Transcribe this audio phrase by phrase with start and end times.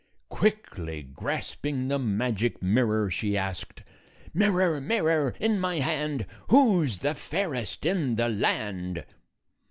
[0.29, 3.83] Quickly grasping the magic mirror, she asked,"
[4.33, 9.05] Mirror, mirror, in my hand, Who 's the fairest in the land?"